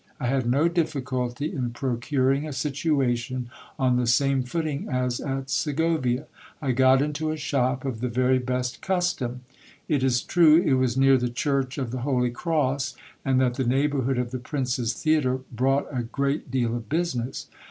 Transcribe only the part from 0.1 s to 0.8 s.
I had no